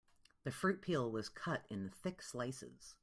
[0.45, 2.95] The fruit peel was cut in thick slices.